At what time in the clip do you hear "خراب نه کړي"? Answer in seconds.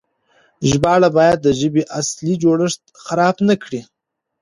3.05-3.81